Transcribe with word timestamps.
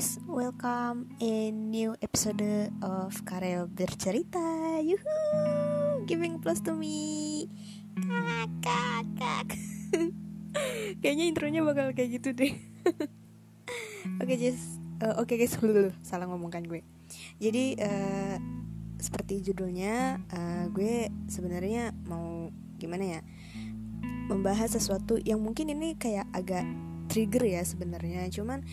guys, 0.00 0.16
welcome 0.24 1.12
in 1.20 1.68
new 1.68 1.92
episode 2.00 2.72
of 2.80 3.12
Karel 3.28 3.68
bercerita. 3.68 4.80
Yuhu, 4.80 5.12
giving 6.08 6.40
plus 6.40 6.64
to 6.64 6.72
me. 6.72 7.44
Kakak, 8.00 9.04
kak. 9.20 9.60
Kayaknya 11.04 11.24
intronya 11.28 11.60
bakal 11.60 11.92
kayak 11.92 12.16
gitu 12.16 12.32
deh. 12.32 12.56
Oke, 14.24 14.24
okay, 14.24 14.36
just 14.40 14.80
uh, 15.04 15.20
oke 15.20 15.36
okay 15.36 15.44
guys, 15.44 15.60
salah 16.08 16.24
ngomong 16.24 16.48
kan 16.48 16.64
gue. 16.64 16.80
Jadi 17.36 17.76
uh, 17.76 18.40
seperti 18.96 19.52
judulnya, 19.52 20.16
uh, 20.32 20.64
gue 20.72 21.12
sebenarnya 21.28 21.92
mau 22.08 22.48
gimana 22.80 23.20
ya? 23.20 23.22
Membahas 24.32 24.72
sesuatu 24.72 25.20
yang 25.20 25.44
mungkin 25.44 25.68
ini 25.68 25.92
kayak 26.00 26.24
agak 26.32 26.64
trigger 27.12 27.44
ya 27.44 27.60
sebenarnya. 27.68 28.32
Cuman 28.32 28.64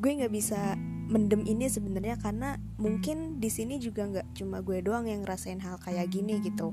gue 0.00 0.10
nggak 0.16 0.32
bisa 0.32 0.80
mendem 1.10 1.42
ini 1.44 1.66
sebenarnya 1.66 2.16
karena 2.16 2.56
mungkin 2.80 3.42
di 3.42 3.50
sini 3.52 3.76
juga 3.82 4.06
nggak 4.08 4.38
cuma 4.38 4.64
gue 4.64 4.80
doang 4.80 5.04
yang 5.10 5.26
ngerasain 5.26 5.60
hal 5.60 5.76
kayak 5.82 6.08
gini 6.08 6.40
gitu. 6.40 6.72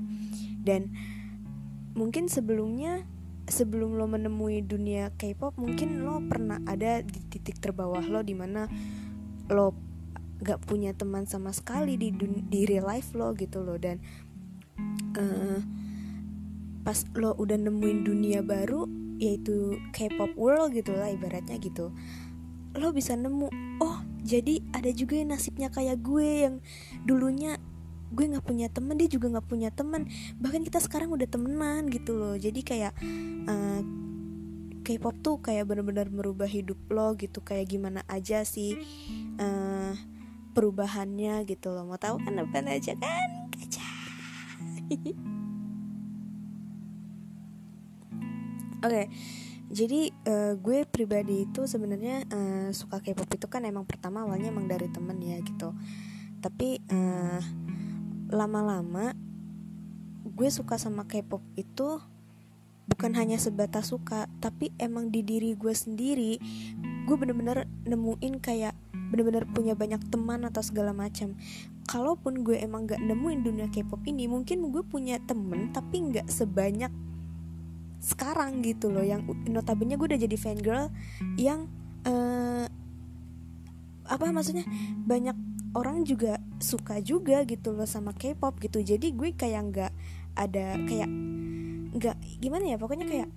Dan 0.64 0.94
mungkin 1.92 2.30
sebelumnya 2.32 3.04
sebelum 3.50 3.98
lo 3.98 4.06
menemui 4.08 4.64
dunia 4.64 5.12
K-pop 5.18 5.58
mungkin 5.58 6.06
lo 6.06 6.22
pernah 6.24 6.62
ada 6.64 7.02
di 7.02 7.20
titik 7.28 7.58
terbawah 7.58 8.04
lo 8.04 8.22
di 8.22 8.32
mana 8.32 8.70
lo 9.50 9.74
nggak 10.38 10.70
punya 10.70 10.94
teman 10.94 11.26
sama 11.26 11.50
sekali 11.50 11.98
di 11.98 12.14
di 12.46 12.60
real 12.64 12.88
life 12.88 13.12
lo 13.12 13.34
gitu 13.34 13.60
lo. 13.60 13.76
Dan 13.76 14.00
uh, 15.18 15.60
pas 16.86 17.04
lo 17.18 17.34
udah 17.36 17.58
nemuin 17.58 18.06
dunia 18.06 18.40
baru 18.40 18.86
yaitu 19.18 19.82
K-pop 19.90 20.38
world 20.38 20.78
gitu 20.78 20.94
lah 20.94 21.10
ibaratnya 21.10 21.58
gitu 21.58 21.90
lo 22.78 22.94
bisa 22.94 23.18
nemu 23.18 23.50
oh 23.82 23.98
jadi 24.22 24.60
ada 24.76 24.90
juga 24.92 25.16
yang 25.16 25.32
nasibnya 25.32 25.72
kayak 25.72 26.02
gue 26.04 26.48
yang 26.48 26.54
dulunya 27.06 27.56
gue 28.08 28.24
nggak 28.24 28.44
punya 28.44 28.68
temen 28.72 28.96
dia 28.96 29.08
juga 29.08 29.28
nggak 29.36 29.48
punya 29.48 29.68
temen. 29.72 30.08
Bahkan 30.40 30.64
kita 30.64 30.80
sekarang 30.80 31.12
udah 31.12 31.28
temenan 31.28 31.88
gitu 31.92 32.16
loh. 32.16 32.36
Jadi 32.40 32.60
kayak 32.64 32.96
uh, 33.48 33.80
K-pop 34.84 35.20
tuh 35.20 35.44
kayak 35.44 35.68
benar-benar 35.68 36.08
merubah 36.08 36.48
hidup 36.48 36.80
lo 36.88 37.12
gitu. 37.20 37.44
Kayak 37.44 37.68
gimana 37.68 38.00
aja 38.08 38.44
sih 38.48 38.80
uh, 39.36 39.92
perubahannya 40.56 41.44
gitu 41.44 41.68
loh. 41.72 41.84
Mau 41.84 42.00
tahu? 42.00 42.16
Kan 42.24 42.40
apa 42.40 42.64
aja 42.64 42.96
kan? 42.96 43.28
Oke. 48.78 49.04
okay 49.10 49.47
jadi 49.68 50.08
uh, 50.24 50.56
gue 50.56 50.88
pribadi 50.88 51.44
itu 51.44 51.68
sebenarnya 51.68 52.24
uh, 52.32 52.68
suka 52.72 53.04
K-pop 53.04 53.28
itu 53.28 53.46
kan 53.52 53.68
emang 53.68 53.84
pertama 53.84 54.24
awalnya 54.24 54.48
emang 54.48 54.64
dari 54.64 54.88
temen 54.88 55.20
ya 55.20 55.36
gitu. 55.44 55.76
Tapi 56.40 56.80
uh, 56.88 57.40
lama-lama 58.32 59.12
gue 60.24 60.48
suka 60.48 60.80
sama 60.80 61.04
K-pop 61.04 61.44
itu 61.60 62.00
bukan 62.88 63.12
hanya 63.20 63.36
sebatas 63.36 63.92
suka 63.92 64.24
tapi 64.40 64.72
emang 64.80 65.12
di 65.12 65.20
diri 65.20 65.52
gue 65.52 65.76
sendiri 65.76 66.40
gue 67.04 67.16
bener-bener 67.20 67.68
nemuin 67.84 68.40
kayak 68.40 68.72
bener-bener 69.12 69.44
punya 69.52 69.76
banyak 69.76 70.00
teman 70.08 70.48
atau 70.48 70.64
segala 70.64 70.96
macam. 70.96 71.36
Kalaupun 71.88 72.44
gue 72.44 72.56
emang 72.60 72.88
gak 72.88 73.00
nemuin 73.00 73.40
dunia 73.44 73.68
K-pop 73.68 74.00
ini 74.08 74.28
mungkin 74.28 74.72
gue 74.72 74.80
punya 74.80 75.20
temen 75.28 75.72
tapi 75.76 76.08
nggak 76.08 76.28
sebanyak 76.28 76.92
sekarang 77.98 78.62
gitu 78.62 78.90
loh 78.94 79.02
yang 79.02 79.26
notabene 79.50 79.98
gue 79.98 80.06
udah 80.14 80.20
jadi 80.20 80.36
fan 80.38 80.58
girl 80.62 80.86
yang 81.34 81.66
uh, 82.06 82.66
apa 84.08 84.24
maksudnya 84.32 84.64
banyak 85.04 85.36
orang 85.76 86.06
juga 86.06 86.40
suka 86.62 87.02
juga 87.04 87.44
gitu 87.44 87.76
loh 87.76 87.84
sama 87.84 88.16
K-pop 88.16 88.56
gitu. 88.64 88.80
Jadi 88.80 89.12
gue 89.12 89.36
kayak 89.36 89.62
nggak 89.68 89.92
ada 90.38 90.66
kayak 90.88 91.10
nggak 91.98 92.16
gimana 92.40 92.64
ya 92.72 92.76
pokoknya 92.80 93.06
kayak 93.06 93.28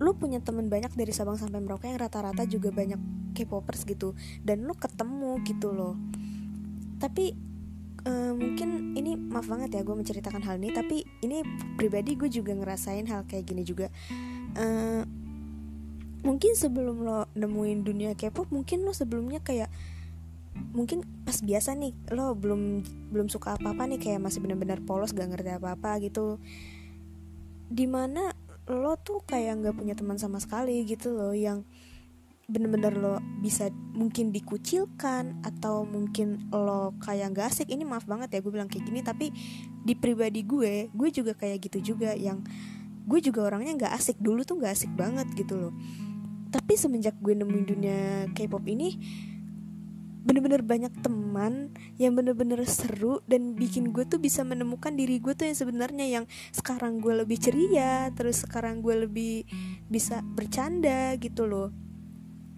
lu 0.00 0.16
punya 0.16 0.40
temen 0.40 0.72
banyak 0.72 0.96
dari 0.96 1.12
Sabang 1.12 1.36
sampai 1.36 1.60
Merauke 1.60 1.84
yang 1.84 2.00
rata-rata 2.00 2.48
juga 2.48 2.72
banyak 2.72 2.96
K-popers 3.36 3.84
gitu. 3.84 4.16
Dan 4.40 4.64
lu 4.64 4.72
ketemu 4.72 5.44
gitu 5.44 5.76
loh. 5.76 6.00
Tapi 6.96 7.49
uh, 8.06 8.32
mungkin 8.36 8.96
ini 8.96 9.16
maaf 9.16 9.48
banget 9.48 9.76
ya 9.78 9.82
gue 9.82 9.96
menceritakan 9.96 10.42
hal 10.44 10.56
ini 10.60 10.70
tapi 10.72 11.04
ini 11.24 11.44
pribadi 11.76 12.16
gue 12.16 12.28
juga 12.30 12.52
ngerasain 12.56 13.06
hal 13.08 13.24
kayak 13.26 13.44
gini 13.48 13.62
juga. 13.64 13.88
Uh, 14.56 15.04
mungkin 16.20 16.52
sebelum 16.52 17.00
lo 17.00 17.24
nemuin 17.32 17.80
dunia 17.80 18.12
K-pop 18.12 18.52
mungkin 18.52 18.84
lo 18.84 18.92
sebelumnya 18.92 19.40
kayak 19.40 19.72
mungkin 20.76 21.00
pas 21.24 21.40
biasa 21.40 21.72
nih 21.78 21.94
lo 22.12 22.36
belum 22.36 22.84
belum 23.14 23.32
suka 23.32 23.56
apa 23.56 23.72
apa 23.72 23.88
nih 23.88 24.02
kayak 24.02 24.20
masih 24.20 24.44
benar-benar 24.44 24.84
polos 24.84 25.16
gak 25.16 25.30
ngerti 25.32 25.56
apa 25.56 25.78
apa 25.78 25.96
gitu. 26.04 26.36
Di 27.70 27.86
mana 27.86 28.34
lo 28.70 28.94
tuh 29.00 29.22
kayak 29.26 29.64
nggak 29.64 29.74
punya 29.78 29.94
teman 29.98 30.18
sama 30.20 30.38
sekali 30.38 30.84
gitu 30.86 31.14
loh 31.14 31.34
yang 31.34 31.66
bener-bener 32.50 32.92
lo 32.98 33.22
bisa 33.38 33.70
mungkin 33.94 34.34
dikucilkan 34.34 35.40
atau 35.46 35.86
mungkin 35.86 36.50
lo 36.50 36.98
kayak 36.98 37.38
gak 37.38 37.48
asik. 37.54 37.70
Ini 37.70 37.86
maaf 37.86 38.04
banget 38.04 38.34
ya 38.34 38.38
gue 38.42 38.52
bilang 38.52 38.66
kayak 38.66 38.84
gini 38.90 39.00
tapi 39.00 39.30
di 39.80 39.94
pribadi 39.94 40.42
gue 40.42 40.90
gue 40.90 41.08
juga 41.14 41.32
kayak 41.38 41.70
gitu 41.70 41.94
juga 41.94 42.12
yang 42.12 42.42
gue 43.06 43.20
juga 43.22 43.46
orangnya 43.46 43.88
gak 43.88 43.94
asik. 43.96 44.18
Dulu 44.18 44.42
tuh 44.42 44.58
gak 44.58 44.74
asik 44.74 44.92
banget 44.98 45.30
gitu 45.38 45.56
loh. 45.56 45.72
Tapi 46.50 46.74
semenjak 46.74 47.14
gue 47.22 47.38
nemuin 47.38 47.66
dunia 47.66 48.00
K-pop 48.34 48.66
ini 48.66 48.98
bener-bener 50.20 50.60
banyak 50.60 50.92
teman 51.00 51.72
yang 51.96 52.12
bener-bener 52.12 52.60
seru 52.68 53.24
dan 53.24 53.56
bikin 53.56 53.90
gue 53.90 54.04
tuh 54.04 54.20
bisa 54.20 54.44
menemukan 54.44 54.92
diri 54.92 55.16
gue 55.16 55.32
tuh 55.32 55.48
yang 55.48 55.56
sebenarnya 55.56 56.06
yang 56.06 56.24
sekarang 56.52 57.00
gue 57.00 57.24
lebih 57.24 57.40
ceria 57.40 58.12
terus 58.12 58.44
sekarang 58.44 58.84
gue 58.84 59.08
lebih 59.08 59.48
bisa 59.88 60.20
bercanda 60.20 61.16
gitu 61.16 61.48
loh 61.48 61.72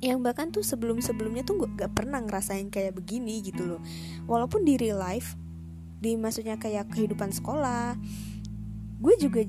yang 0.03 0.19
bahkan 0.19 0.51
tuh 0.51 0.67
sebelum-sebelumnya 0.67 1.47
tuh 1.47 1.63
gak 1.79 1.95
pernah 1.95 2.19
ngerasain 2.19 2.69
kayak 2.75 2.99
begini 2.99 3.39
gitu 3.47 3.65
loh. 3.65 3.81
Walaupun 4.27 4.67
di 4.67 4.75
real 4.75 4.99
life 4.99 5.39
di 6.03 6.19
maksudnya 6.19 6.59
kayak 6.59 6.91
kehidupan 6.91 7.31
sekolah 7.31 7.95
gue 8.99 9.15
juga 9.23 9.47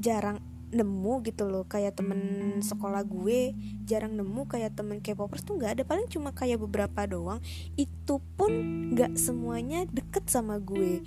jarang 0.00 0.40
nemu 0.72 1.20
gitu 1.28 1.44
loh. 1.44 1.68
Kayak 1.68 2.00
temen 2.00 2.20
sekolah 2.64 3.04
gue 3.04 3.52
jarang 3.84 4.16
nemu 4.16 4.48
kayak 4.48 4.72
temen 4.72 5.04
K-popers 5.04 5.44
tuh 5.44 5.60
nggak 5.60 5.76
ada. 5.76 5.82
Paling 5.84 6.08
cuma 6.08 6.32
kayak 6.32 6.56
beberapa 6.64 7.04
doang. 7.04 7.44
Itu 7.76 8.24
pun 8.40 8.52
nggak 8.96 9.20
semuanya 9.20 9.84
deket 9.84 10.24
sama 10.32 10.56
gue. 10.56 11.04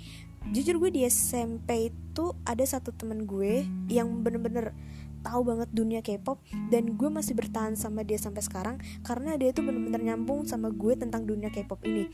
Jujur 0.54 0.78
gue 0.78 0.90
di 0.94 1.02
SMP 1.04 1.92
itu 1.92 2.24
ada 2.46 2.64
satu 2.64 2.94
temen 2.94 3.26
gue 3.26 3.66
yang 3.90 4.22
bener-bener 4.24 4.72
tahu 5.20 5.40
banget 5.44 5.68
dunia 5.70 6.00
K-pop 6.00 6.40
dan 6.72 6.96
gue 6.96 7.08
masih 7.12 7.36
bertahan 7.36 7.76
sama 7.76 8.02
dia 8.02 8.16
sampai 8.16 8.42
sekarang 8.42 8.76
karena 9.04 9.36
dia 9.36 9.52
tuh 9.52 9.64
bener-bener 9.64 10.00
nyambung 10.12 10.48
sama 10.48 10.72
gue 10.72 10.96
tentang 10.96 11.24
dunia 11.28 11.52
K-pop 11.52 11.80
ini. 11.84 12.08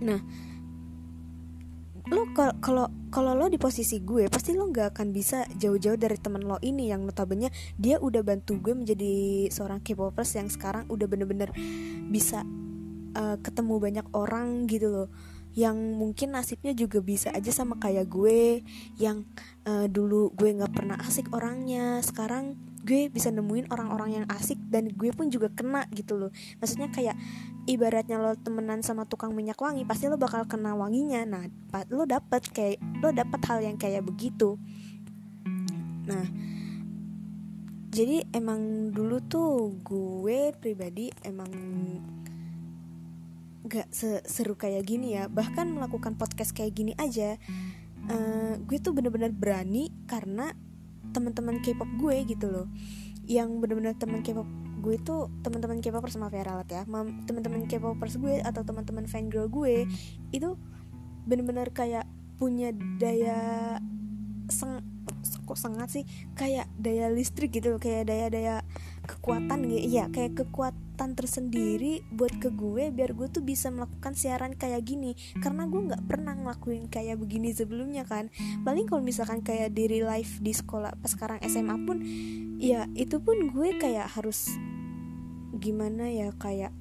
Nah, 0.00 0.20
lo 2.10 2.26
kalau 2.34 2.90
kalau 3.14 3.32
lo 3.38 3.46
di 3.46 3.60
posisi 3.60 4.02
gue 4.02 4.26
pasti 4.26 4.50
lo 4.56 4.66
nggak 4.66 4.96
akan 4.96 5.14
bisa 5.14 5.46
jauh-jauh 5.54 5.94
dari 5.94 6.18
temen 6.18 6.42
lo 6.42 6.58
ini 6.58 6.90
yang 6.90 7.06
notabene 7.06 7.54
dia 7.78 8.02
udah 8.02 8.26
bantu 8.26 8.58
gue 8.58 8.74
menjadi 8.74 9.46
seorang 9.52 9.78
K-popers 9.78 10.34
yang 10.34 10.50
sekarang 10.50 10.90
udah 10.90 11.06
bener-bener 11.06 11.54
bisa 12.10 12.42
uh, 13.14 13.38
ketemu 13.38 13.74
banyak 13.78 14.06
orang 14.10 14.66
gitu 14.66 14.90
loh 14.90 15.08
yang 15.58 15.98
mungkin 15.98 16.30
nasibnya 16.30 16.70
juga 16.70 17.02
bisa 17.02 17.34
aja 17.34 17.50
sama 17.50 17.74
kayak 17.82 18.06
gue 18.06 18.62
yang 19.02 19.26
uh, 19.66 19.90
dulu 19.90 20.30
gue 20.38 20.54
nggak 20.54 20.70
pernah 20.70 20.98
asik 21.02 21.34
orangnya 21.34 21.98
sekarang 22.06 22.54
gue 22.80 23.12
bisa 23.12 23.28
nemuin 23.28 23.68
orang-orang 23.68 24.22
yang 24.22 24.26
asik 24.32 24.56
dan 24.72 24.88
gue 24.88 25.10
pun 25.12 25.28
juga 25.28 25.52
kena 25.52 25.84
gitu 25.92 26.16
loh. 26.16 26.32
Maksudnya 26.62 26.88
kayak 26.88 27.16
ibaratnya 27.68 28.16
lo 28.16 28.32
temenan 28.40 28.80
sama 28.80 29.04
tukang 29.04 29.36
minyak 29.36 29.60
wangi 29.60 29.84
pasti 29.84 30.08
lo 30.08 30.16
bakal 30.16 30.48
kena 30.48 30.72
wanginya. 30.72 31.26
Nah 31.28 31.44
lo 31.92 32.08
dapet 32.08 32.48
kayak 32.48 32.80
lo 33.04 33.12
dapet 33.12 33.40
hal 33.44 33.58
yang 33.60 33.76
kayak 33.76 34.00
begitu. 34.06 34.56
Nah 36.08 36.24
jadi 37.90 38.22
emang 38.32 38.94
dulu 38.94 39.18
tuh 39.26 39.76
gue 39.82 40.54
pribadi 40.56 41.10
emang 41.26 41.50
gak 43.66 43.92
seru 44.26 44.56
kayak 44.56 44.86
gini 44.88 45.16
ya. 45.16 45.28
Bahkan 45.28 45.68
melakukan 45.72 46.16
podcast 46.16 46.56
kayak 46.56 46.72
gini 46.72 46.92
aja 46.96 47.36
uh, 48.08 48.54
gue 48.56 48.78
tuh 48.80 48.96
bener-bener 48.96 49.34
berani 49.34 49.92
karena 50.08 50.54
teman-teman 51.10 51.60
K-pop 51.60 51.90
gue 52.00 52.16
gitu 52.24 52.46
loh. 52.48 52.66
Yang 53.28 53.60
bener-bener 53.60 53.94
teman 53.98 54.24
K-pop 54.24 54.48
gue 54.80 54.96
tuh 55.04 55.28
teman-teman 55.44 55.84
K-popers 55.84 56.16
maaf 56.16 56.32
ya. 56.32 56.64
Ya 56.64 56.82
teman-teman 57.28 57.68
K-popers 57.68 58.16
gue 58.16 58.40
atau 58.40 58.64
teman-teman 58.64 59.04
fangirl 59.04 59.46
gue 59.52 59.84
itu 60.32 60.56
bener-bener 61.28 61.68
kayak 61.70 62.08
punya 62.40 62.72
daya 62.96 63.76
seng 64.48 64.80
kok 65.44 65.58
sangat 65.58 66.00
sih? 66.00 66.04
Kayak 66.32 66.70
daya 66.80 67.12
listrik 67.12 67.52
gitu 67.52 67.76
kayak 67.76 68.08
daya-daya 68.08 68.64
kekuatan 69.04 69.68
gitu 69.68 70.00
ya 70.00 70.06
kayak 70.08 70.38
kekuat 70.38 70.72
kesempatan 71.00 71.16
tersendiri 71.16 72.04
buat 72.12 72.28
ke 72.44 72.52
gue 72.52 72.92
biar 72.92 73.16
gue 73.16 73.24
tuh 73.32 73.40
bisa 73.40 73.72
melakukan 73.72 74.12
siaran 74.12 74.52
kayak 74.52 74.84
gini. 74.84 75.16
Karena 75.40 75.64
gue 75.64 75.80
nggak 75.88 76.04
pernah 76.04 76.36
ngelakuin 76.36 76.92
kayak 76.92 77.16
begini 77.16 77.56
sebelumnya 77.56 78.04
kan. 78.04 78.28
Paling 78.68 78.84
kalau 78.84 79.00
misalkan 79.00 79.40
kayak 79.40 79.72
diri 79.72 80.04
live 80.04 80.28
di 80.44 80.52
sekolah 80.52 80.92
pas 81.00 81.08
sekarang 81.08 81.40
SMA 81.48 81.72
pun 81.88 82.04
ya 82.60 82.84
itu 82.92 83.16
pun 83.16 83.48
gue 83.48 83.80
kayak 83.80 84.12
harus 84.12 84.52
gimana 85.56 86.12
ya 86.12 86.36
kayak 86.36 86.76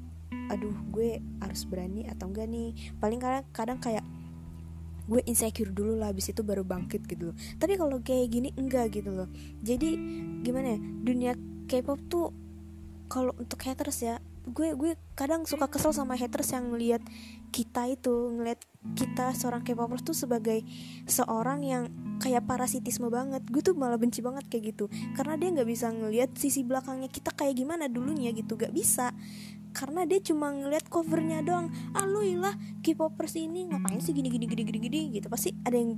aduh 0.51 0.75
gue 0.91 1.23
harus 1.39 1.63
berani 1.63 2.03
atau 2.11 2.27
enggak 2.27 2.51
nih? 2.51 2.75
Paling 2.99 3.23
kadang 3.23 3.47
kadang 3.55 3.79
kayak 3.79 4.03
gue 5.07 5.23
insecure 5.31 5.71
dulu 5.71 5.95
lah 5.95 6.11
habis 6.11 6.27
itu 6.27 6.43
baru 6.43 6.67
bangkit 6.67 7.07
gitu 7.07 7.31
loh. 7.31 7.35
Tapi 7.55 7.79
kalau 7.79 8.03
kayak 8.03 8.27
gini 8.35 8.51
enggak 8.59 8.91
gitu 8.99 9.15
loh. 9.15 9.31
Jadi 9.63 9.95
gimana 10.43 10.75
ya 10.75 10.79
dunia 11.07 11.31
K-pop 11.71 12.03
tuh 12.11 12.48
kalau 13.09 13.33
untuk 13.41 13.59
haters 13.65 14.05
ya 14.05 14.15
gue 14.49 14.73
gue 14.73 14.97
kadang 15.13 15.45
suka 15.45 15.69
kesel 15.69 15.93
sama 15.93 16.17
haters 16.17 16.53
yang 16.55 16.73
ngelihat 16.73 17.03
kita 17.49 17.85
itu 17.89 18.33
ngelihat 18.33 18.61
kita 18.97 19.33
seorang 19.35 19.61
K-popers 19.65 20.05
tuh 20.05 20.15
sebagai 20.15 20.63
seorang 21.05 21.65
yang 21.65 21.83
kayak 22.21 22.45
parasitisme 22.45 23.09
banget. 23.09 23.41
Gue 23.49 23.61
tuh 23.65 23.73
malah 23.73 23.97
benci 23.97 24.21
banget 24.21 24.45
kayak 24.47 24.75
gitu. 24.75 24.85
Karena 25.17 25.35
dia 25.35 25.49
nggak 25.51 25.69
bisa 25.69 25.89
ngelihat 25.89 26.29
sisi 26.37 26.61
belakangnya 26.63 27.09
kita 27.09 27.33
kayak 27.33 27.57
gimana 27.57 27.89
dulunya 27.89 28.29
gitu 28.31 28.55
gak 28.55 28.71
bisa. 28.71 29.11
Karena 29.73 30.05
dia 30.05 30.21
cuma 30.21 30.53
ngeliat 30.53 30.87
covernya 30.87 31.41
doang. 31.41 31.73
Ah 31.93 32.05
lu 32.05 32.21
ilah 32.21 32.53
K-popers 32.85 33.37
ini 33.37 33.69
ngapain 33.69 33.99
sih 34.01 34.13
gini 34.13 34.29
gini 34.29 34.45
gini 34.45 34.63
gini 34.63 34.79
gini 34.79 34.99
gitu. 35.19 35.27
Pasti 35.27 35.53
ada 35.65 35.75
yang 35.75 35.97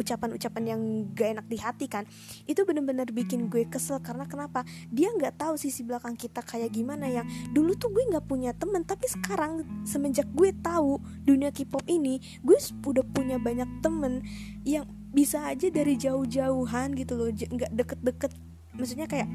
ucapan-ucapan 0.00 0.64
yang 0.64 0.80
gak 1.12 1.28
enak 1.36 1.46
di 1.46 1.58
hati 1.60 1.86
kan 1.86 2.08
itu 2.48 2.64
bener-bener 2.64 3.06
bikin 3.12 3.52
gue 3.52 3.68
kesel. 3.68 4.00
Karena 4.00 4.24
kenapa? 4.24 4.64
Dia 4.88 5.12
nggak 5.12 5.36
tahu 5.36 5.54
sisi 5.60 5.84
belakang 5.84 6.16
kita 6.16 6.40
kayak 6.40 6.72
gimana 6.72 7.06
yang 7.06 7.28
dulu 7.52 7.76
tuh 7.76 7.92
gue 7.92 8.08
nggak 8.08 8.24
punya 8.24 8.56
temen 8.56 8.82
tapi 8.82 9.06
sekarang 9.06 9.62
semenjak 9.84 10.26
gue 10.32 10.56
tahu 10.64 10.96
dunia 11.28 11.52
K-pop 11.52 11.84
ini 11.86 12.18
gue 12.40 12.56
udah 12.56 13.04
punya 13.12 13.36
banyak 13.36 13.68
temen 13.84 14.24
yang 14.64 14.88
bisa 15.10 15.42
aja 15.44 15.68
dari 15.68 16.00
jauh-jauhan 16.00 16.96
gitu 16.96 17.12
loh. 17.20 17.28
Nggak 17.28 17.70
deket-deket 17.76 18.32
maksudnya 18.74 19.04
kayak 19.10 19.28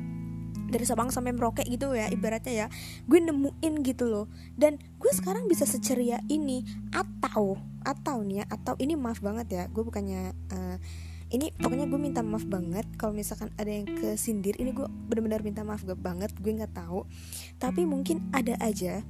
dari 0.65 0.81
Sabang 0.81 1.13
sampai 1.13 1.31
Merauke 1.31 1.61
gitu 1.63 1.93
ya 1.93 2.09
ibaratnya 2.09 2.65
ya. 2.65 2.67
Gue 3.05 3.21
nemuin 3.21 3.73
gitu 3.85 4.09
loh. 4.09 4.25
Dan 4.57 4.81
gue 5.05 5.13
sekarang 5.13 5.45
bisa 5.45 5.69
seceria 5.69 6.17
ini 6.33 6.65
atau 6.89 7.61
atau 7.85 8.25
nih 8.25 8.41
ya 8.41 8.45
atau 8.49 8.73
ini 8.81 8.97
maaf 8.97 9.21
banget 9.21 9.47
ya 9.53 9.63
gue 9.69 9.85
bukannya 9.85 10.33
uh, 10.49 10.81
ini 11.33 11.53
pokoknya 11.57 11.89
gue 11.89 11.99
minta 12.01 12.21
maaf 12.21 12.45
banget 12.45 12.85
kalau 13.01 13.13
misalkan 13.13 13.49
ada 13.57 13.69
yang 13.69 13.85
kesindir 13.97 14.53
ini 14.61 14.73
gue 14.73 14.85
benar-benar 15.09 15.41
minta 15.41 15.65
maaf 15.65 15.81
gak 15.81 15.97
banget 15.97 16.29
gue 16.37 16.53
nggak 16.53 16.77
tahu. 16.77 17.09
Tapi 17.57 17.81
mungkin 17.83 18.29
ada 18.29 18.53
aja 18.61 19.01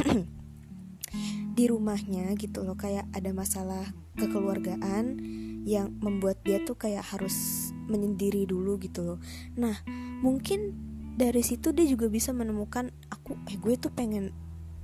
di 1.56 1.64
rumahnya 1.68 2.32
gitu 2.40 2.64
loh 2.64 2.76
kayak 2.76 3.04
ada 3.12 3.30
masalah 3.36 3.84
kekeluargaan 4.16 5.20
yang 5.68 5.92
membuat 6.00 6.40
dia 6.40 6.64
tuh 6.64 6.80
kayak 6.80 7.04
harus 7.04 7.68
menyendiri 7.84 8.48
dulu 8.48 8.80
gitu 8.80 9.04
loh. 9.04 9.18
Nah 9.60 9.76
mungkin 10.24 10.72
dari 11.20 11.44
situ 11.44 11.76
dia 11.76 11.84
juga 11.84 12.08
bisa 12.08 12.32
menemukan 12.32 12.88
aku 13.12 13.36
eh 13.44 13.60
gue 13.60 13.74
tuh 13.76 13.92
pengen 13.92 14.32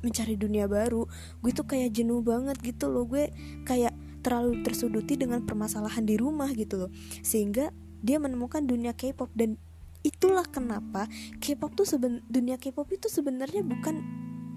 mencari 0.05 0.37
dunia 0.37 0.69
baru 0.69 1.09
gue 1.41 1.53
tuh 1.57 1.65
kayak 1.65 1.97
jenuh 1.97 2.21
banget 2.21 2.61
gitu 2.61 2.93
loh. 2.93 3.09
Gue 3.09 3.33
kayak 3.65 3.97
terlalu 4.25 4.65
tersuduti 4.65 5.17
dengan 5.21 5.45
permasalahan 5.45 6.05
di 6.05 6.21
rumah 6.21 6.53
gitu 6.53 6.87
loh. 6.87 6.91
Sehingga 7.25 7.73
dia 8.05 8.21
menemukan 8.21 8.65
dunia 8.65 8.93
K-pop 8.93 9.33
dan 9.33 9.57
itulah 10.05 10.45
kenapa 10.45 11.09
K-pop 11.41 11.73
tuh 11.73 11.89
seben 11.89 12.21
dunia 12.29 12.61
K-pop 12.61 12.89
itu 12.93 13.09
sebenarnya 13.09 13.65
bukan 13.65 14.05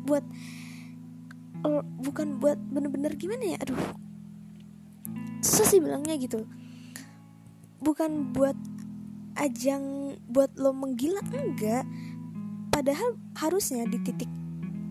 buat 0.04 0.24
uh, 1.64 1.84
bukan 2.04 2.40
buat 2.44 2.60
bener-bener 2.60 3.16
gimana 3.16 3.56
ya? 3.56 3.58
Aduh. 3.64 3.80
Susah 5.40 5.68
sih 5.68 5.80
bilangnya 5.80 6.20
gitu. 6.20 6.44
Bukan 7.80 8.36
buat 8.36 8.58
ajang 9.38 10.18
buat 10.28 10.52
lo 10.60 10.76
menggila 10.76 11.24
enggak. 11.32 11.88
Padahal 12.74 13.16
harusnya 13.40 13.88
di 13.88 13.98
titik 14.04 14.30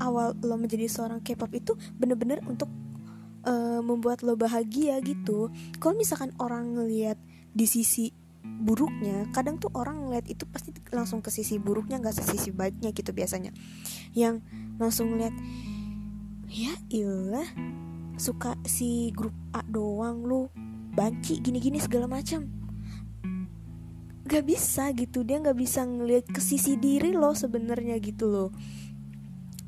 awal 0.00 0.37
lo 0.40 0.56
menjadi 0.60 0.88
seorang 0.88 1.20
K-pop 1.25 1.52
itu 1.56 1.72
bener-bener 1.96 2.43
untuk 2.44 2.69
uh, 3.46 3.81
membuat 3.81 4.20
lo 4.26 4.34
bahagia 4.34 4.98
gitu. 5.00 5.48
Kalau 5.78 5.94
misalkan 5.96 6.34
orang 6.43 6.76
ngelihat 6.76 7.16
di 7.56 7.64
sisi 7.64 8.12
buruknya 8.46 9.26
kadang 9.34 9.58
tuh 9.58 9.75
orang 9.75 10.06
ngeliat 10.06 10.31
itu 10.31 10.46
pasti 10.46 10.70
langsung 10.94 11.19
ke 11.19 11.34
sisi 11.34 11.58
buruknya 11.58 11.98
nggak 11.98 12.14
sisi 12.14 12.50
baiknya 12.52 12.90
gitu 12.93 13.10
biasanya. 13.14 13.54
Yang 14.12 14.43
langsung 14.76 15.14
ngeliat 15.14 15.34
ya 16.46 16.72
ilah 16.92 17.49
suka 18.16 18.56
si 18.64 19.12
grup 19.12 19.34
A 19.52 19.60
doang 19.66 20.25
lu 20.25 20.49
banci 20.96 21.40
gini-gini 21.40 21.78
segala 21.82 22.08
macam. 22.08 22.49
Gak 24.26 24.42
bisa 24.42 24.90
gitu 24.90 25.22
dia 25.22 25.38
nggak 25.38 25.54
bisa 25.54 25.87
ngelihat 25.87 26.26
ke 26.26 26.42
sisi 26.42 26.75
diri 26.75 27.14
lo 27.14 27.31
sebenarnya 27.31 27.94
gitu 28.02 28.26
loh 28.26 28.50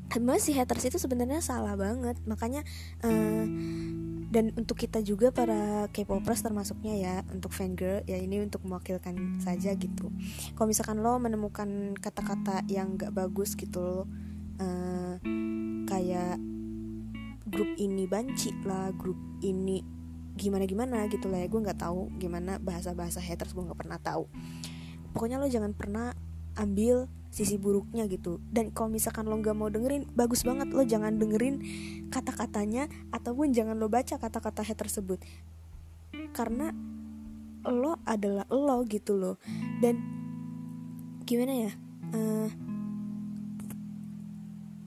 Emang 0.09 0.41
si 0.41 0.57
haters 0.57 0.89
itu 0.89 0.97
sebenarnya 0.97 1.41
salah 1.41 1.77
banget. 1.77 2.17
Makanya 2.25 2.65
uh, 3.05 3.45
dan 4.29 4.53
untuk 4.53 4.77
kita 4.77 5.01
juga 5.01 5.33
para 5.33 5.89
K-popers 5.89 6.45
termasuknya 6.45 6.93
ya 6.97 7.15
untuk 7.33 7.49
fangirl 7.49 8.05
ya 8.05 8.17
ini 8.21 8.45
untuk 8.45 8.61
mewakilkan 8.61 9.41
saja 9.41 9.73
gitu. 9.73 10.13
Kalau 10.53 10.67
misalkan 10.69 11.01
lo 11.01 11.17
menemukan 11.17 11.97
kata-kata 11.97 12.61
yang 12.69 12.93
gak 12.93 13.13
bagus 13.13 13.57
gitu 13.57 13.81
lo 13.81 13.99
uh, 14.61 15.17
kayak 15.89 16.37
grup 17.49 17.73
ini 17.81 18.05
banci 18.05 18.53
lah 18.61 18.93
grup 18.93 19.17
ini 19.41 19.81
gimana 20.37 20.69
gimana 20.69 21.09
gitu 21.09 21.27
lah 21.27 21.43
ya 21.43 21.47
gue 21.51 21.59
nggak 21.59 21.81
tahu 21.81 22.13
gimana 22.21 22.61
bahasa 22.61 22.93
bahasa 22.93 23.19
haters 23.19 23.51
gue 23.57 23.65
nggak 23.65 23.79
pernah 23.81 23.97
tahu. 23.97 24.29
Pokoknya 25.11 25.41
lo 25.41 25.49
jangan 25.49 25.73
pernah 25.73 26.13
ambil 26.53 27.09
sisi 27.29 27.61
buruknya 27.61 28.09
gitu. 28.09 28.41
Dan 28.49 28.73
kalau 28.73 28.89
misalkan 28.89 29.29
lo 29.29 29.37
nggak 29.37 29.57
mau 29.57 29.69
dengerin 29.69 30.09
bagus 30.17 30.41
banget 30.41 30.73
lo 30.73 30.81
jangan 30.81 31.17
dengerin 31.21 31.61
kata-katanya 32.09 32.89
ataupun 33.13 33.53
jangan 33.53 33.77
lo 33.77 33.87
baca 33.87 34.17
kata-kata 34.17 34.65
hater 34.65 34.89
tersebut. 34.89 35.21
Karena 36.33 36.73
lo 37.69 38.01
adalah 38.03 38.49
lo 38.49 38.81
gitu 38.89 39.13
loh. 39.13 39.37
Dan 39.81 40.01
gimana 41.23 41.69
ya 41.69 41.71
uh, 42.17 42.49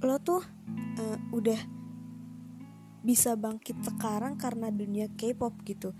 lo 0.03 0.19
tuh 0.19 0.43
uh, 0.99 1.19
udah 1.31 1.61
bisa 3.03 3.35
bangkit 3.35 3.79
sekarang 3.83 4.39
karena 4.39 4.71
dunia 4.71 5.07
K-pop 5.15 5.63
gitu. 5.63 5.95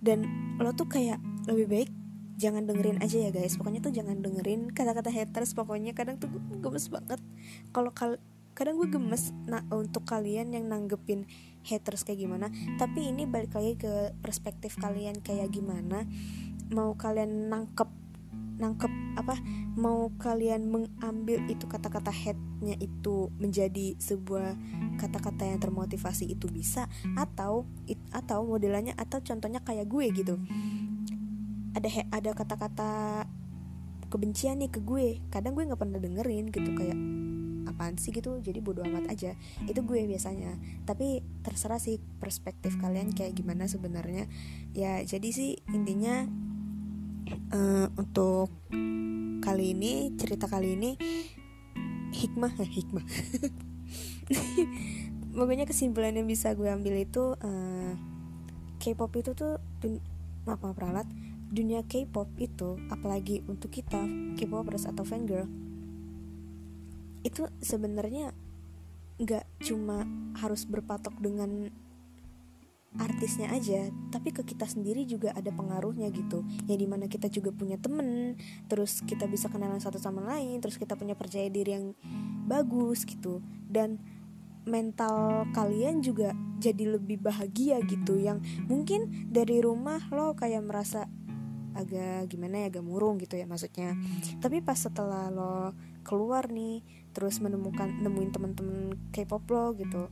Dan 0.00 0.26
lo 0.58 0.74
tuh 0.74 0.90
kayak 0.90 1.22
lebih 1.46 1.66
baik 1.70 1.90
jangan 2.40 2.64
dengerin 2.64 3.04
aja 3.04 3.28
ya 3.28 3.30
guys. 3.30 3.60
Pokoknya 3.60 3.84
tuh 3.84 3.92
jangan 3.92 4.24
dengerin 4.24 4.72
kata-kata 4.72 5.12
haters. 5.12 5.52
Pokoknya 5.52 5.92
kadang 5.92 6.16
tuh 6.16 6.32
gue 6.32 6.40
gemes 6.56 6.88
banget. 6.88 7.20
Kalau 7.76 7.92
kal 7.92 8.16
kadang 8.56 8.80
gue 8.80 8.88
gemes 8.90 9.30
nah 9.46 9.62
untuk 9.70 10.08
kalian 10.08 10.56
yang 10.56 10.64
nanggepin 10.66 11.28
haters 11.68 12.08
kayak 12.08 12.24
gimana. 12.24 12.48
Tapi 12.80 13.12
ini 13.12 13.28
balik 13.28 13.52
lagi 13.52 13.76
ke 13.76 14.16
perspektif 14.24 14.80
kalian 14.80 15.20
kayak 15.20 15.52
gimana. 15.52 16.08
Mau 16.72 16.96
kalian 16.96 17.52
nangkep 17.52 18.00
nangkep 18.60 18.92
apa? 19.16 19.36
Mau 19.76 20.12
kalian 20.20 20.68
mengambil 20.68 21.40
itu 21.48 21.64
kata-kata 21.64 22.12
headnya 22.12 22.76
itu 22.76 23.32
menjadi 23.40 23.96
sebuah 23.96 24.56
kata-kata 25.00 25.48
yang 25.48 25.60
termotivasi 25.60 26.28
itu 26.28 26.44
bisa 26.52 26.84
atau 27.16 27.64
it, 27.88 27.96
atau 28.12 28.44
modelannya 28.44 28.92
atau 29.00 29.24
contohnya 29.24 29.64
kayak 29.64 29.88
gue 29.88 30.04
gitu 30.12 30.36
ada 31.76 31.88
ada 32.10 32.30
kata-kata 32.34 32.90
kebencian 34.10 34.58
nih 34.58 34.70
ke 34.70 34.82
gue. 34.82 35.22
Kadang 35.30 35.54
gue 35.54 35.64
nggak 35.64 35.80
pernah 35.80 36.02
dengerin 36.02 36.50
gitu 36.50 36.70
kayak 36.74 36.98
apaan 37.70 37.96
sih? 37.96 38.10
gitu. 38.10 38.42
Jadi 38.42 38.58
bodoh 38.58 38.82
amat 38.82 39.06
aja. 39.08 39.38
Itu 39.64 39.86
gue 39.86 40.02
biasanya. 40.04 40.58
Tapi 40.84 41.22
terserah 41.46 41.78
sih 41.78 42.02
perspektif 42.18 42.76
kalian 42.82 43.14
kayak 43.14 43.38
gimana 43.38 43.70
sebenarnya. 43.70 44.26
Ya 44.74 44.98
jadi 45.06 45.30
sih 45.30 45.62
intinya 45.70 46.26
uh, 47.54 47.86
untuk 47.94 48.50
kali 49.40 49.72
ini 49.72 50.12
cerita 50.18 50.50
kali 50.50 50.74
ini 50.74 50.90
hikmah 52.10 52.52
hikmah. 52.58 53.06
Pokoknya 55.30 55.64
kesimpulan 55.64 56.18
yang 56.18 56.26
bisa 56.26 56.52
gue 56.58 56.66
ambil 56.66 56.98
itu 56.98 57.38
uh, 57.38 57.92
K-pop 58.82 59.14
itu 59.14 59.32
tuh 59.38 59.62
maaf 60.42 60.60
maaf 60.64 60.78
ralat 60.78 61.06
dunia 61.50 61.82
K-pop 61.82 62.30
itu 62.38 62.78
apalagi 62.88 63.42
untuk 63.50 63.74
kita 63.74 63.98
K-popers 64.38 64.86
atau 64.86 65.02
fangirl 65.02 65.50
itu 67.20 67.44
sebenarnya 67.60 68.32
nggak 69.20 69.44
cuma 69.60 70.08
harus 70.40 70.64
berpatok 70.64 71.12
dengan 71.20 71.68
artisnya 72.98 73.52
aja 73.54 73.86
tapi 74.10 74.34
ke 74.34 74.42
kita 74.42 74.66
sendiri 74.66 75.06
juga 75.06 75.30
ada 75.30 75.54
pengaruhnya 75.54 76.10
gitu. 76.10 76.42
Ya 76.66 76.74
di 76.74 76.90
mana 76.90 77.06
kita 77.06 77.30
juga 77.30 77.54
punya 77.54 77.78
temen 77.78 78.34
terus 78.66 79.04
kita 79.06 79.30
bisa 79.30 79.46
kenalan 79.46 79.78
satu 79.78 80.00
sama 80.00 80.24
lain 80.26 80.58
terus 80.58 80.80
kita 80.80 80.98
punya 80.98 81.14
percaya 81.14 81.46
diri 81.46 81.76
yang 81.76 81.86
bagus 82.50 83.06
gitu. 83.06 83.44
Dan 83.70 84.00
mental 84.66 85.46
kalian 85.54 86.02
juga 86.02 86.34
jadi 86.60 86.98
lebih 86.98 87.22
bahagia 87.22 87.80
gitu 87.86 88.20
yang 88.20 88.44
mungkin 88.68 89.30
dari 89.32 89.62
rumah 89.64 90.00
lo 90.12 90.36
kayak 90.36 90.60
merasa 90.64 91.08
agak 91.76 92.30
gimana 92.30 92.66
ya 92.66 92.66
agak 92.72 92.84
murung 92.84 93.18
gitu 93.18 93.38
ya 93.38 93.46
maksudnya. 93.46 93.94
Tapi 94.38 94.62
pas 94.64 94.78
setelah 94.78 95.28
lo 95.28 95.76
keluar 96.06 96.48
nih 96.48 96.82
terus 97.10 97.42
menemukan 97.42 97.90
nemuin 98.00 98.30
temen-temen 98.30 98.78
K-pop 99.10 99.44
lo 99.50 99.74
gitu 99.74 100.08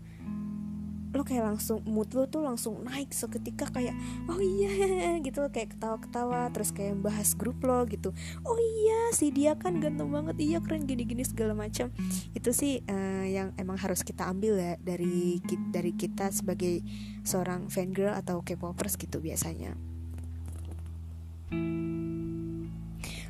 lo 1.16 1.24
kayak 1.24 1.56
langsung 1.56 1.80
mood 1.88 2.12
lo 2.12 2.28
tuh 2.28 2.44
langsung 2.44 2.84
naik 2.84 3.16
seketika 3.16 3.72
kayak 3.72 3.96
oh 4.28 4.36
iya 4.36 5.16
gitu 5.26 5.40
kayak 5.48 5.76
ketawa-ketawa 5.76 6.52
terus 6.52 6.68
kayak 6.70 7.00
bahas 7.00 7.32
grup 7.32 7.64
lo 7.64 7.88
gitu. 7.88 8.12
Oh 8.44 8.58
iya 8.60 9.10
si 9.16 9.32
dia 9.32 9.56
kan 9.56 9.80
ganteng 9.80 10.12
banget 10.12 10.36
iya 10.36 10.58
keren 10.60 10.84
gini-gini 10.84 11.24
segala 11.24 11.56
macam. 11.56 11.88
Itu 12.36 12.52
sih 12.52 12.84
uh, 12.84 13.24
yang 13.24 13.56
emang 13.56 13.80
harus 13.80 14.04
kita 14.04 14.28
ambil 14.28 14.60
ya 14.60 14.76
dari 14.78 15.40
dari 15.72 15.96
kita 15.96 16.28
sebagai 16.28 16.84
seorang 17.24 17.72
fan 17.72 17.96
girl 17.96 18.12
atau 18.12 18.44
K-popers 18.44 19.00
gitu 19.00 19.24
biasanya 19.24 19.74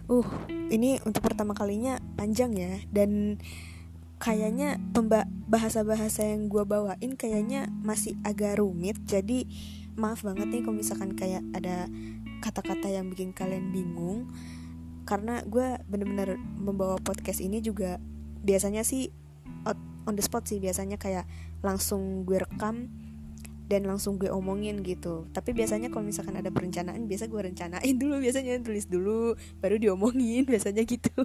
Uh, 0.08 0.24
ini 0.72 0.96
untuk 1.04 1.20
pertama 1.20 1.52
kalinya 1.52 2.00
panjang 2.16 2.56
ya. 2.56 2.80
Dan 2.88 3.36
kayaknya 4.18 4.80
bahasa-bahasa 5.46 6.24
yang 6.24 6.48
gue 6.48 6.64
bawain 6.64 7.14
kayaknya 7.14 7.68
masih 7.84 8.16
agak 8.24 8.56
rumit. 8.56 8.96
Jadi 9.04 9.44
maaf 10.00 10.24
banget 10.24 10.48
nih 10.48 10.62
kalau 10.64 10.76
misalkan 10.80 11.12
kayak 11.12 11.44
ada 11.52 11.86
kata-kata 12.40 12.88
yang 12.88 13.12
bikin 13.12 13.36
kalian 13.36 13.68
bingung. 13.68 14.32
Karena 15.04 15.44
gue 15.44 15.76
bener-bener 15.88 16.40
membawa 16.56 16.96
podcast 17.00 17.44
ini 17.44 17.60
juga 17.60 18.00
biasanya 18.40 18.84
sih 18.84 19.12
on 20.08 20.16
the 20.16 20.24
spot 20.24 20.48
sih. 20.48 20.56
Biasanya 20.56 20.96
kayak 20.96 21.28
langsung 21.60 22.24
gue 22.24 22.40
rekam 22.40 22.88
dan 23.68 23.84
langsung 23.84 24.16
gue 24.16 24.32
omongin 24.32 24.80
gitu 24.80 25.28
tapi 25.36 25.52
biasanya 25.52 25.92
kalau 25.92 26.08
misalkan 26.08 26.34
ada 26.40 26.48
perencanaan 26.48 27.04
biasa 27.04 27.28
gue 27.28 27.40
rencanain 27.52 27.94
dulu 28.00 28.18
biasanya 28.18 28.58
tulis 28.64 28.88
dulu 28.88 29.36
baru 29.60 29.76
diomongin 29.76 30.48
biasanya 30.52 30.82
gitu 30.88 31.12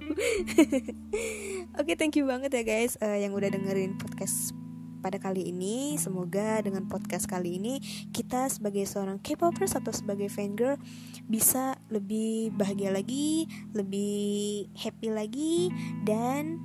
Oke, 1.74 1.90
okay, 1.90 1.96
thank 1.98 2.14
you 2.14 2.22
banget 2.22 2.54
ya 2.54 2.62
guys 2.62 2.94
uh, 3.02 3.18
yang 3.18 3.34
udah 3.34 3.50
dengerin 3.50 3.98
podcast 3.98 4.54
pada 5.02 5.18
kali 5.18 5.50
ini. 5.50 6.00
Semoga 6.00 6.62
dengan 6.64 6.86
podcast 6.86 7.26
kali 7.26 7.58
ini 7.58 7.82
kita 8.14 8.48
sebagai 8.48 8.86
seorang 8.86 9.18
K-popers 9.18 9.74
atau 9.76 9.90
sebagai 9.90 10.30
fan 10.30 10.54
girl 10.54 10.78
bisa 11.26 11.76
lebih 11.90 12.54
bahagia 12.54 12.94
lagi, 12.94 13.50
lebih 13.74 14.70
happy 14.78 15.10
lagi 15.10 15.68
dan 16.06 16.62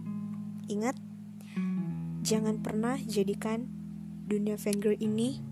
ingat 0.69 0.93
jangan 2.21 2.61
pernah 2.61 3.01
jadikan 3.09 3.65
dunia 4.29 4.61
fan 4.61 4.77
girl 4.77 4.93
ini 5.01 5.48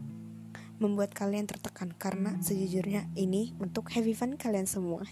membuat 0.78 1.14
kalian 1.14 1.50
tertekan 1.50 1.94
karena 1.98 2.38
sejujurnya 2.42 3.10
ini 3.18 3.54
untuk 3.58 3.90
heavy 3.94 4.14
fun 4.14 4.38
kalian 4.38 4.70
semua. 4.70 5.04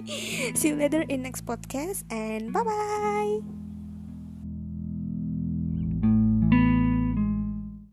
See 0.58 0.72
you 0.72 0.76
later 0.78 1.02
in 1.06 1.26
next 1.26 1.44
podcast 1.44 2.06
and 2.10 2.54
bye 2.54 2.64
bye. 2.64 3.67